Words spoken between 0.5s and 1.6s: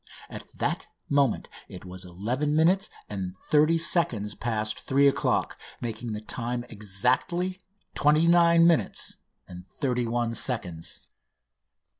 that moment